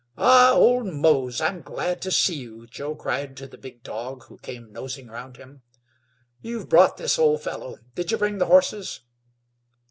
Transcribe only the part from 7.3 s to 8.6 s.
fellow; did you bring the